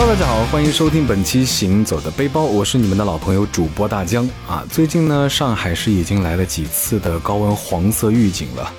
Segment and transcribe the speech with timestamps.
[0.00, 4.64] 哈喽大家好，欢迎收听本期《行走的背包》，我是你们的老朋友主播大江啊。
[4.70, 8.72] 最近呢，上海市已经来了几次的高温黄色预警了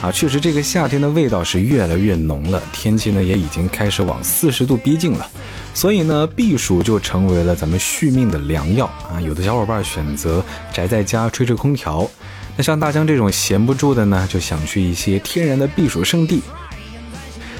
[0.00, 5.28] 啊，确实这个夏天的味道是越来越浓了，天气呢也已经开始往四十度逼近了，
[5.74, 9.20] 所以呢，避暑就成为了咱们续命的良药啊。
[9.20, 12.08] 有的小伙伴选择宅在家吹吹空调，
[12.56, 16.40] 那像大江这种闲不住的呢，就想去一些天然的避暑胜地。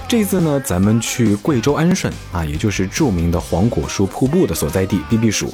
[0.09, 5.53] 这次呢，咱们去贵州安顺啊，也就是著名的黄果树瀑布的所在地避避暑。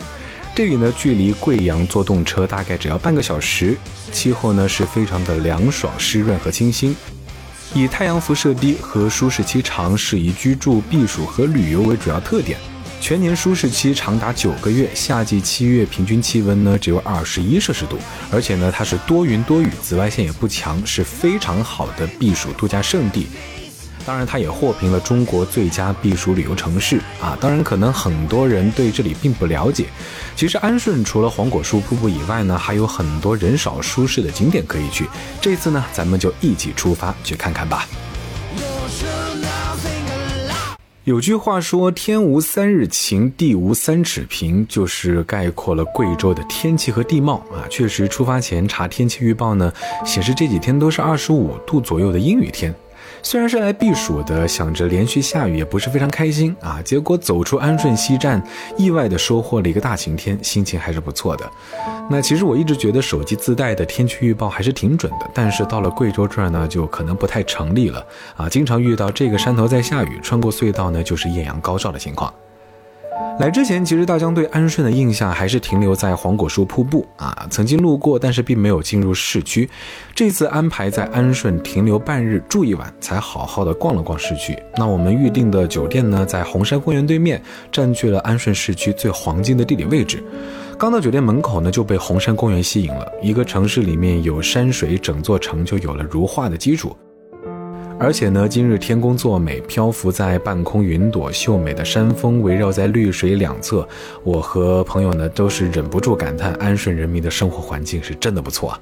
[0.54, 3.76] 这里呢，距离贵阳坐动车大概只要半个小时，
[4.12, 6.94] 气候呢是非常的凉爽、湿润和清新，
[7.74, 12.56] 以太阳辐射低和舒适期长、适宜居住、避暑和旅游为主要特点。
[13.00, 17.98] 全年舒适期长达九个月，夏季七月平均气温呢只有二十一摄氏度，
[18.30, 23.26] 而且呢它是多云多雨，紫外线也不强，是非常好的避暑度假胜地。
[24.06, 27.36] 当然，它也获评了中国最佳避暑旅游城市啊！
[27.40, 29.86] 当然，可能很多人对这里并不了解。
[30.36, 35.06] 其实，安顺除了黄果树瀑布以外呢，还有很多人少舒适的景点可以去。
[35.40, 37.88] 这次呢，咱们就一起出发去看看吧。
[41.04, 47.68] 有句话说：“天无三日晴，地无三尺平”，就是概括了贵州的天气和地貌啊。
[47.68, 49.70] 确实，出发前查天气预报呢，
[50.04, 52.74] 显示这几天都是二十五度左右的阴雨天。
[53.24, 56.80] 虽然是来避暑的，想着连续下雨也不是非常开心啊。
[56.84, 58.40] 结果走出安顺西站，
[58.76, 61.50] 意外的收获了一个大晴天，心情还是不错的。
[62.10, 68.46] 那其实我一直觉得手机自带的天气预报还是挺准的，但是到了贵州这儿呢，就可能不太成立了啊。
[68.46, 72.32] 经常遇到这个山头在下雨，穿过隧道呢就是艳阳高照的情况。
[73.38, 79.68] 来之前，其实大江对安顺的印象还是停留在黄果树瀑布啊，曾经路过，但是并没有进入市区。
[80.14, 84.56] 这次安排在安顺停留半日，住一晚，才好好的逛了逛市区。
[84.76, 87.42] 那我们预定的酒店呢，在红山公园对面，
[87.72, 90.22] 占据了安顺市区最黄金的地理位置。
[90.78, 93.12] 刚到酒店门口呢，就被红山公园吸引了。
[93.20, 96.96] 一个城市里面有山水，整座城就有了如画的基础。
[98.04, 103.88] 而且呢，今日天公作美，漂浮在半空云朵，秀美的山峰围绕在绿水两侧。
[104.22, 108.80] 我和朋友呢，都是忍不住感叹，安顺人民的生活环境是真的不错啊。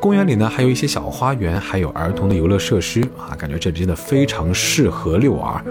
[0.00, 5.62] 公园里呢，还有一些小花园，还有儿童的游乐设施啊，感觉这里真的非常适合遛娃。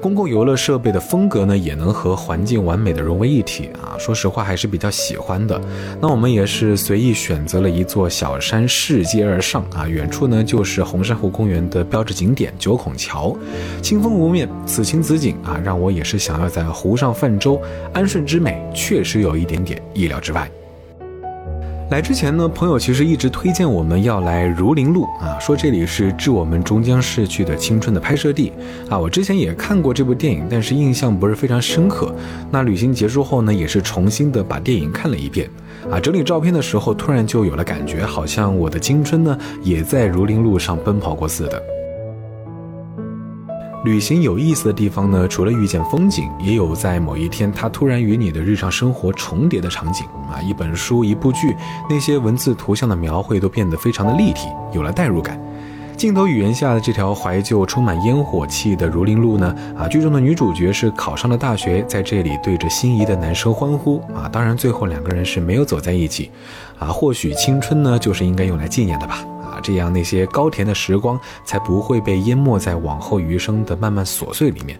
[0.00, 3.98] 公共游乐设备的风格呢，也能和环境完美的融为一体啊。
[3.98, 5.60] 说实话，还是比较喜欢的。
[6.00, 9.86] 那我们也是随意选择了一座小山，拾阶而上啊。
[9.86, 13.36] 远处呢，就是红山湖公园的标志景点九孔桥，
[13.82, 17.60] 清风拂面，此情此景啊，让我也是想要在湖上泛舟。
[17.92, 20.50] 安顺之美，确实有一点点意料之外。
[21.90, 28.52] 来之前呢，朋友其实一直推荐我们要来儒林路啊，说这里是致我们终将逝去的青春的拍摄地
[28.88, 28.96] 啊。
[28.96, 32.14] 我之前也看过这部电影，但是印象不是非常深刻。
[32.48, 35.50] 那旅行结束后呢，也是重新的把电影看了一遍
[35.90, 35.98] 啊。
[35.98, 41.60] 整理照片的时候，突然就有了感觉，好像我的青春呢，也在儒林路上奔跑过似的。
[43.82, 50.36] 旅行有意思的地方呢，除了遇见风景，也有在某一天它突然与你的日常生活重叠的场景啊！
[50.42, 51.56] 一本书、一部剧，
[51.88, 55.40] 那些文字、图像的描绘都变得非常的立体，有了代入感。
[55.96, 64.28] 镜头语言下的这条怀旧、充满烟火气的儒林路呢，啊，剧中的女主角是考上了大学，在这里对着心仪的男生欢呼啊！
[64.30, 66.30] 当然，最后两个人是没有走在一起，
[66.78, 69.24] 啊，或许青春呢，就是应该用来纪念的吧。
[69.60, 74.78] 这样，那些高甜的时光才不会被淹没在往后余生的漫漫琐碎里面。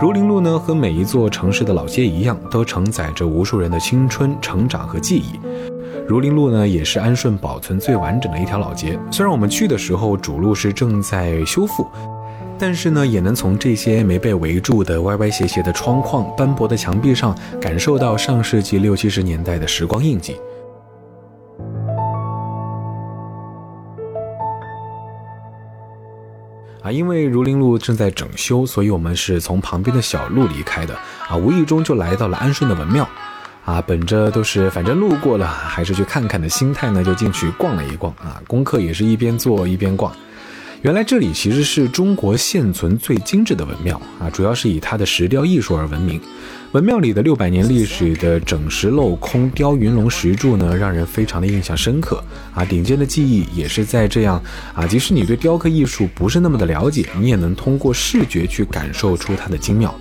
[0.00, 5.38] 儒林路呢，和每一座城市的老街一样，都承载着无数人的青春、成长和记忆。
[6.08, 8.98] 儒林路呢，也是安顺保存最完整的一条老街。
[9.10, 11.86] 虽然我们去的时候主路是正在修复，
[12.58, 20.36] 但是呢，也能从这些没被围住的歪歪斜斜的窗框、斑驳的墙壁上，感受到上世纪六七十年代的时光印记。
[26.82, 30.94] 啊，因为儒林路正在整修，所以我们是从旁边的小路离开的。
[31.28, 33.08] 啊，无意中就来到了安顺的文庙。
[33.64, 38.12] 啊，本着都是反正路过了，还是去看看的心态呢，就进去逛了一逛。
[38.14, 40.12] 啊，功课也是一边做一边逛。
[40.82, 46.20] 原来这里其实是中国现存最精致的文庙啊，主要是以它的石雕艺术而闻名。
[46.72, 52.20] 文庙里的六百年历史的整石镂空雕云龙石柱呢，让人非常的印象深刻
[52.52, 52.64] 啊。
[52.64, 54.42] 顶尖的技艺也是在这样
[54.74, 59.94] 啊，即使你对雕刻艺术不是那么的了解，你也能通过视觉去感受出它的精妙。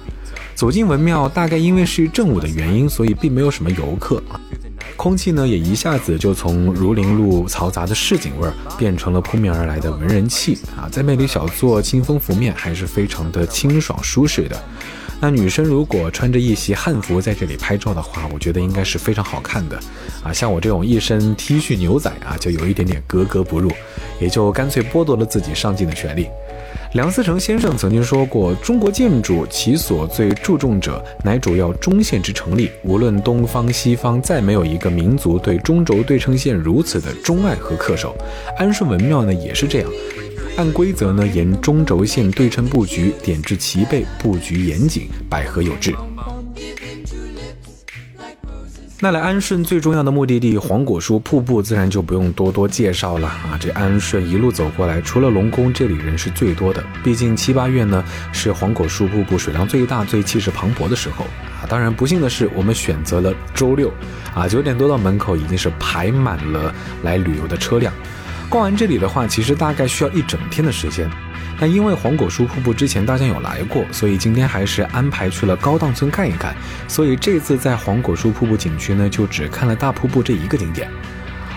[0.56, 4.42] 走进文庙，大概因为是正午的原因，所以并没有什么游客啊。
[5.02, 10.88] 空气呢，也一下子就从儒林路嘈杂的市井味儿，变成了扑面而来的文人气啊！
[10.92, 14.56] 在魅力小坐，清风拂面，还是非常的清爽舒适的。
[15.20, 19.80] 那女生如果穿着一袭汉服在这里拍照的话，我觉得应该是非常好看的
[20.22, 20.32] 啊。
[20.32, 23.72] 像我这种一身 T 恤牛仔啊，就有一点点格格不入，
[24.20, 26.28] 也就干脆剥夺了自己上镜的权利。
[26.94, 32.70] 梁思成先生曾经说过：“中国建筑其所最注重者，乃主要中线之成立。
[32.84, 38.16] 无论东方西方，再没有一个民族对中轴对称线如此的钟爱和恪守。
[38.58, 39.90] 安顺文庙呢，也是这样，
[40.58, 45.96] 按规则呢，沿中轴线对称布局，点置齐备，布局严谨，百合有致。”
[49.04, 53.58] 那来安顺最重要的目的地黄果树瀑布，自然就不用多多介绍了啊！
[53.60, 56.84] 这安顺一路走过来，除了龙宫，这里人是最多的。
[57.04, 61.26] 毕竟七八月呢，是黄果树瀑布水量最大、最气势磅礴的时候
[61.60, 61.66] 啊。
[61.68, 63.92] 当然，不幸的是，我们选择了周六
[64.36, 66.72] 啊，九点多到门口已经是排满了
[67.02, 67.92] 来旅游的车辆。
[68.50, 71.10] 逛完这里的话，其实大概需要一整天的时间。
[71.62, 76.56] 那因为黄果树瀑布之前大家有来过，所以今天还是安排去了高档村看一看。
[76.88, 80.90] 所以这次在黄果树瀑布景区呢，就只看了大瀑布这一个景点。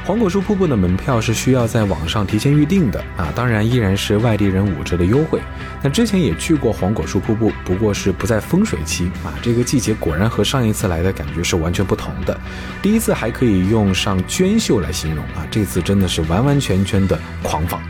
[0.05, 5.41] 黄果树瀑布的门票是需要在网上提前预定的啊，当然依然是外地人五折的优惠。
[5.83, 12.39] 那之前也去过黄果树瀑布，不过是不在风水期啊，这个季节果然和上一次来的感觉是完全不同的。
[12.83, 17.81] 第一次还可以用上娟秀来形容啊，这次真的是完完全全的狂放。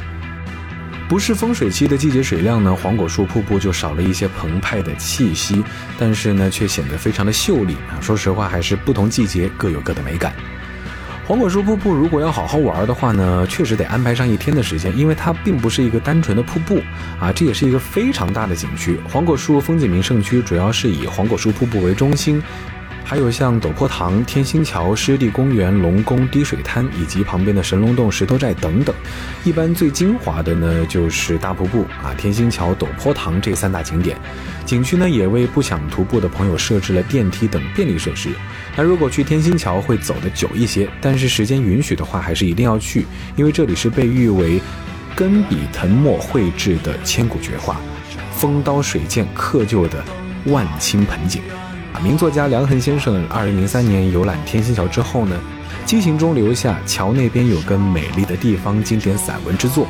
[1.06, 5.62] 不是风水期的季节水量呢，黄果树瀑布就少了一些澎湃的气息，
[5.98, 8.00] 但是呢，却显得非常的秀丽啊。
[8.00, 10.34] 说实话，还是不同季节各有各的美感。
[11.26, 16.82] 黄果树瀑布如果要好好玩的话呢，确实得安排上一天的时间，因为它并不是一个单纯的瀑布
[17.20, 18.98] 啊，这也是一个非常大的景区。
[19.08, 22.42] 黄果树风景名胜区主要是以黄果树瀑布为中心。
[23.04, 28.94] 还有像陡坡塘、天星桥、湿地公园、龙宫、滴水滩以及旁边的神龙洞、石头寨等等。
[29.44, 34.16] 一般最精华的呢，就是大瀑布啊、天星桥、陡坡塘这三大景点。
[34.64, 38.30] 景区呢，也为不想徒步的朋友设置了电梯等便利设施。
[38.74, 43.06] 那如果去天星桥会走得久一些，但是时间允许的话，还是一定要去，
[43.36, 44.58] 因为这里是被誉为
[45.14, 47.78] 根笔腾墨绘制的千古绝画，
[48.32, 50.02] 风刀水剑刻就的
[50.46, 51.42] 万顷盆景。
[52.02, 55.40] 名作家梁衡先生二零零三年游览天星桥之后呢，
[55.86, 59.86] 激情中留下“桥那边有个美丽的地方”经典散文之作。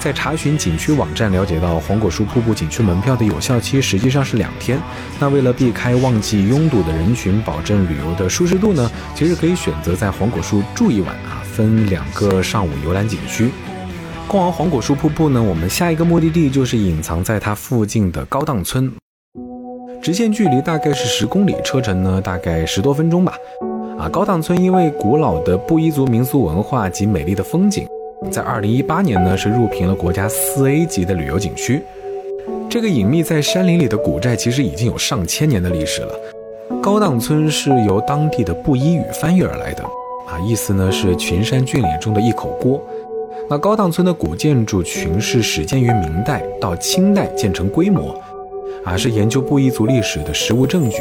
[0.00, 4.78] 在查询景区网站了解到，黄果树瀑布景区门票的有效期实际上是两天。
[5.20, 13.50] 那为了避开旺季拥堵的人群，保证旅游的舒适度呢，其实可以选择在黄果树住一晚啊，分两个上午游览景区。
[14.26, 18.92] 逛完黄果树瀑布呢，我们下一个目的地就是隐藏在它附近的高档村。
[20.04, 23.38] 直线距离大概是十公里，车程呢大概十多分钟吧。
[23.98, 27.88] 啊，高档村因为古老的布依族民俗文化及美丽的风景，
[28.30, 31.80] 在二零一八年呢是入评了国家四 A 级的旅游景区。
[32.68, 36.12] 这个隐秘在山林里的古寨其实已经有上千年的历史了。
[36.82, 39.82] 高档村是由当地的布依语翻译而来的，
[40.28, 42.78] 啊，意思呢是群山峻岭中的一口锅。
[43.48, 48.14] 那高档村的古建筑群是始建于明代，到清代建成规模。
[48.84, 50.98] 啊，是研究布依族历史的实物证据，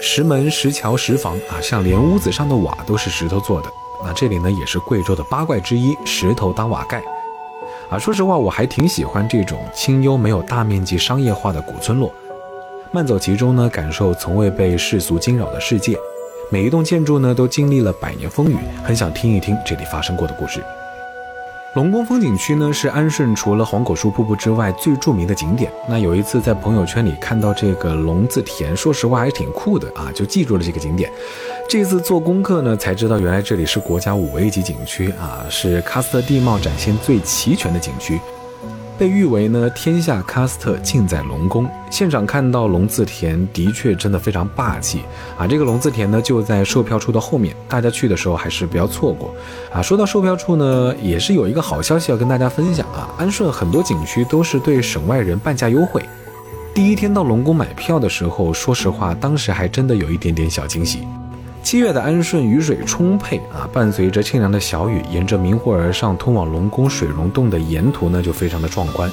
[0.00, 3.68] 石门、石桥、石房啊，像连屋子上的瓦都是石头做的。
[4.04, 7.02] 那这里呢，也是贵州的八怪之一，石头当瓦盖。
[7.90, 12.12] 啊，说实话，我还挺喜欢这种清幽、没有大面积商业化的古村落，
[12.92, 15.96] 慢走其中呢，感受从未被世俗惊扰的世界。
[16.48, 20.62] 每一栋建筑呢，都经历了百年风雨，很想听一听这里发生过的故事。
[21.76, 25.70] 龙宫风景区呢是安顺除了黄果树瀑布之外最著名的景点。
[25.86, 31.12] 那有一次在朋友圈里看到这个龙字田，说实话还是挺酷的啊，就记住了这个景点。
[31.68, 38.18] 这次做功课呢，才知道原来这里是国家五 A 级景区啊，是喀斯特地貌展现最齐全的景区。
[38.98, 41.68] 被誉为呢天下喀斯特尽在龙宫。
[41.90, 45.02] 现场看到龙字田，的确真的非常霸气
[45.38, 45.46] 啊！
[45.46, 49.34] 这个龙字田呢就在售票处的后面，大家去的时候还是不要错过
[49.72, 49.80] 啊！
[49.80, 53.08] 说到售票处呢，也是有一个好消息要跟大家分享啊！
[53.18, 56.02] 安顺很多景区都是对省外人半价优惠。
[56.74, 61.06] 第一天到龙宫买票的时候，说实话，当时还真的有一点点小惊喜。
[61.66, 69.10] 七月的安顺雨水充沛啊，伴随着清凉的小雨，沿着明湖而上通往龙宫水溶洞的沿途呢，就非常的壮观。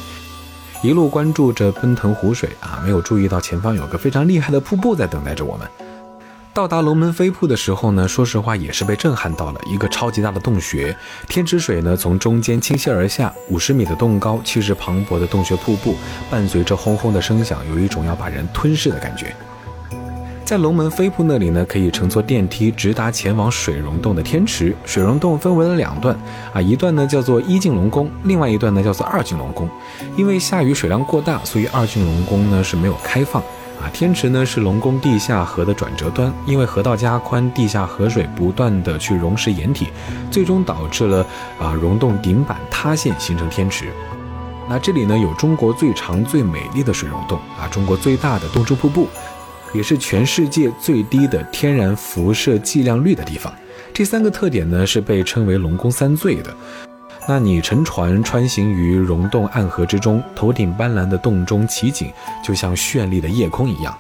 [0.83, 5.67] 一路关注着奔腾湖水啊，没有注意到前方有个非常厉害的瀑布在等待着我们。
[6.53, 10.95] 到达龙门飞瀑的时候呢，说实话也是被震撼到了，一个超级大的洞穴，
[11.27, 15.95] 天池水呢从中间倾泻而下，五十米的洞高，气势磅礴的洞穴瀑布，
[16.29, 19.36] 伴随着轰轰的声响，有一种要把人吞噬的感觉。
[20.53, 24.72] 在龙门飞瀑那里呢，可以乘坐电梯直达前往水溶洞的天池。
[24.86, 26.15] 水溶洞分为了两段，
[26.53, 29.67] 啊，一段呢叫做一进龙宫，另外一段呢叫做二进龙宫。
[30.15, 33.41] 因为下雨水量过大，所以二进龙宫呢是没有开放。
[33.81, 39.88] 啊，天池呢是龙宫地下河的转折端，因为河道加宽，地下河水不断的去溶蚀岩体，
[40.29, 41.25] 最终导致了
[41.60, 43.86] 啊溶洞顶板塌陷，形成天池。
[44.69, 49.10] 那这里呢有中国最长最美丽的水溶洞啊，中国最大的洞珠瀑布，
[49.74, 53.53] 也是全世界最低的天然辐射剂量率的地方。
[53.94, 56.56] 这三个特点呢是被称为龙宫三最的。
[57.27, 62.12] 那你乘船穿行于溶洞暗河之中，头顶斑斓的洞中奇景，
[62.44, 63.98] 就像绚丽的夜空一样，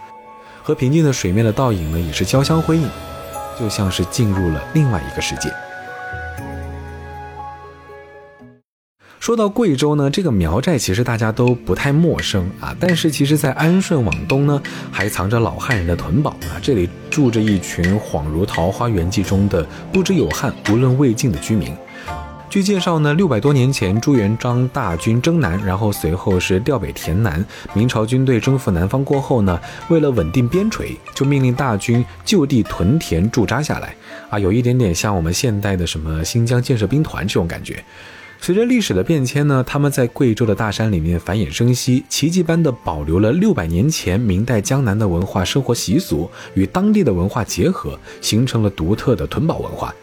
[0.61, 2.89] 和平静的水面的倒影呢，也是交相辉映，
[3.57, 5.49] 就像是进入了另外一个世界。
[9.23, 14.61] 说到贵州呢，这个苗寨其实大家都不太陌生啊，但是其实，在安顺往东呢，
[14.91, 21.73] 还藏着老汉人的屯堡啊，这里住着一群恍如桃花源记中的不知有汉、无论魏晋的居民。
[22.49, 27.45] 据介绍呢，六百多年前，朱元璋大军征南，然后随后是调北填南。
[27.73, 33.95] 明朝军队征服南方过后呢，为了稳定边陲，就命令大军就地屯田驻扎下来。
[34.29, 37.81] 啊，有一点点像我们现代的什么新疆建设兵团这种感觉。
[38.45, 49.95] 随着历史的变迁呢，他们在贵州的大山里面繁衍生息，奇迹般的保留了六百年前明代江南的文化生活习俗，与当地的文化结合，形成了独特的屯堡文化。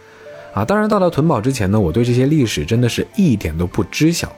[0.54, 4.34] 啊，当然，到了屯堡之前呢，我对这些历史真的是一点都不知晓。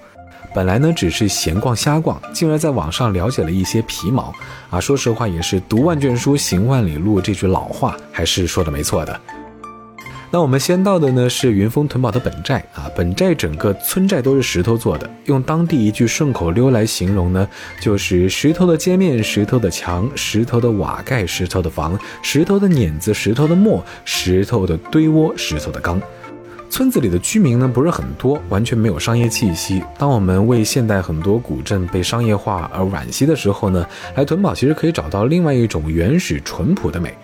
[0.53, 4.35] 本来呢，只是闲逛瞎逛，竟然在网上了解了一些皮毛。
[4.69, 9.21] 啊，说实话，也是读万卷书，行万里路这句老话还是说的没错的。
[10.35, 17.47] 那我们先到的呢是云峰屯堡的本寨啊，本寨整个村寨都是石头做的，用当地一句顺口溜来形容呢，
[17.83, 26.01] 就是石头的街面、石头的墙、石头的瓦盖、石头的房、石头的碾子、石头的磨、石头的堆窝、石头的缸。
[26.71, 29.85] 村子里的居民呢不是很多，完全没有商业气息。
[29.99, 37.15] 当我们为现代很多古镇被商业化而惋惜的时候呢，来屯堡其实可以找到另外一种原始淳朴的美。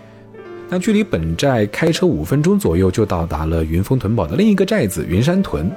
[0.70, 5.70] 那距离本寨开车五分钟左右就到达了云峰屯堡的另一个寨子云山屯，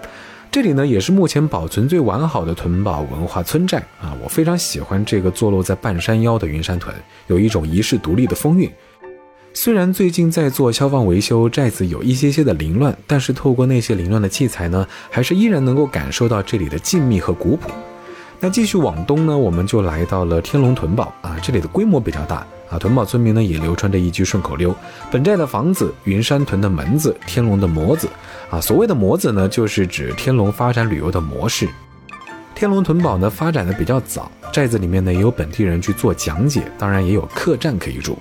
[0.52, 4.14] 这里呢也是目前保存最完好的屯堡文化村寨啊！
[4.22, 6.94] 我非常喜欢这个坐落在半山腰的云山屯，
[7.28, 8.70] 有一种遗世独立的风韵。
[9.54, 17.70] 虽然最近在做消防维修，寨子有一些些的凌乱，但是透过那些凌乱的器材呢，还是依然能够感受到这里的静谧和古朴。
[18.44, 22.38] 那继续往东呢，我们就来到了天龙屯堡啊，这里的规模比较大。
[22.72, 24.74] 啊，屯堡村民呢也流传着一句顺口溜：
[25.12, 28.10] 本寨的房子，云山屯的门子，天龙的模子。
[28.50, 31.70] 啊，所谓的模子呢，就是指天龙发展旅游的模式。
[32.56, 38.18] 天龙屯堡呢发展的比较早，寨子里面呢也有本地人去做讲解，当然也有客栈可以住。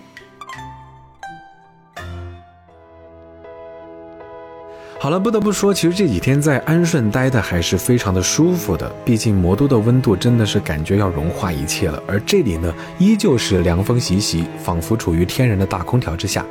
[5.03, 8.87] 好了，不得不说，其实这几天在安顺待的还是非常的舒服的。
[9.03, 16.45] 毕竟魔都的温度真的是感觉要融化一切了，而这里呢，依旧是凉风习习，仿佛处于天然的大空调之下。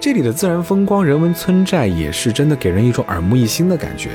[0.00, 4.12] 这里的自然风光、人文村寨也是真的给人一种耳目一新的感觉。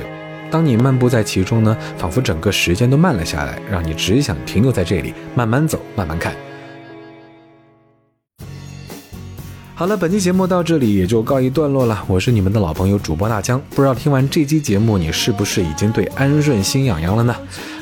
[0.50, 6.34] 当你漫步在其中呢，仿佛整个时间都慢了下来，让你只想停留在这里，慢慢走，慢慢看。
[9.78, 12.02] 好了，本期节目到这里也就告一段落了。
[12.08, 17.36] 我是你们的老朋友主播大江，不知道听完这期节目，你是不是已经对安顺心痒痒了呢？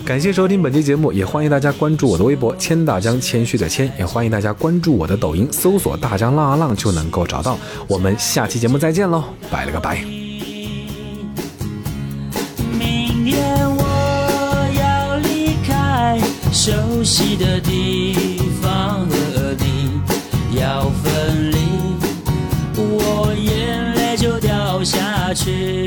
[0.04, 7.58] 感谢收听本期节目，也欢迎大家关注我的微博千大江，谦虚的谦，也欢迎大家关注我的抖音，搜索大江浪啊浪就能够找到。
[7.88, 10.04] 我们下期节目再见喽，拜了个拜。
[12.78, 13.42] 明天
[13.74, 16.20] 我要离开
[16.52, 19.90] 熟悉的地方和你，
[20.60, 21.15] 要分
[25.26, 25.85] 啊去。